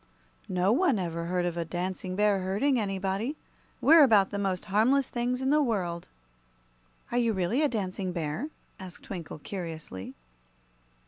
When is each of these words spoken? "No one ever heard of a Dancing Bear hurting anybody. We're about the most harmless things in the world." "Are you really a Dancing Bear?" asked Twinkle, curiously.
"No 0.49 0.71
one 0.71 0.97
ever 0.97 1.25
heard 1.25 1.45
of 1.45 1.57
a 1.57 1.63
Dancing 1.63 2.15
Bear 2.15 2.39
hurting 2.39 2.79
anybody. 2.79 3.37
We're 3.81 4.01
about 4.01 4.31
the 4.31 4.39
most 4.39 4.65
harmless 4.65 5.09
things 5.09 5.43
in 5.43 5.51
the 5.51 5.61
world." 5.61 6.07
"Are 7.11 7.19
you 7.19 7.33
really 7.33 7.61
a 7.61 7.69
Dancing 7.69 8.11
Bear?" 8.11 8.49
asked 8.79 9.03
Twinkle, 9.03 9.37
curiously. 9.37 10.15